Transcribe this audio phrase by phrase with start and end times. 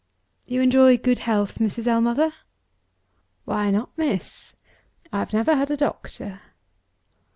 [0.47, 1.85] "You enjoy good health, Mrs.
[1.85, 2.33] Ellmother?"
[3.45, 4.55] "Why not, miss?
[5.13, 6.41] I have never had a doctor."